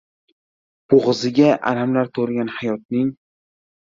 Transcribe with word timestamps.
Bo‘g‘ziga 0.93 1.51
alamlar 1.73 2.11
to‘lgan 2.19 2.53
hayotning. 2.59 3.17